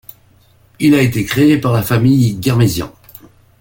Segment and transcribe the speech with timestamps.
[0.79, 2.91] Il a été créé par la famille Ghermezian.